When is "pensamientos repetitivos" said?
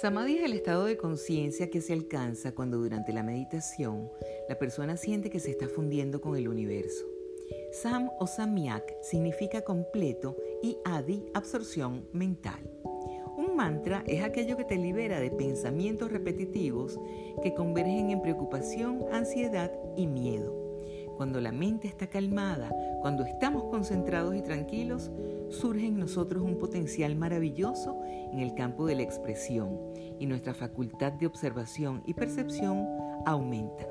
15.30-16.98